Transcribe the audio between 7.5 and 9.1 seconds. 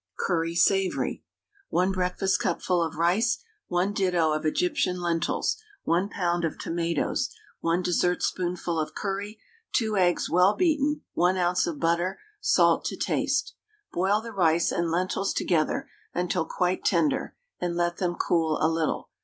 1 dessertspoonful of